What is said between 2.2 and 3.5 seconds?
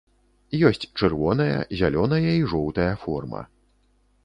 і жоўтая форма.